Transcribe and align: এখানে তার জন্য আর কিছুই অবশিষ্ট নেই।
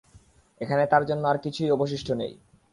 এখানে 0.61 0.83
তার 0.85 1.03
জন্য 1.05 1.23
আর 1.27 1.37
কিছুই 1.37 1.69
অবশিষ্ট 1.71 2.07
নেই। 2.11 2.33